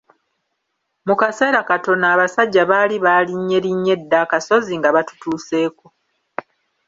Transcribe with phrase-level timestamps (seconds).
[1.07, 5.85] Mu kaseera katono abasajja baali baalinnyerinnye dda akasozi nga batutuuseeko.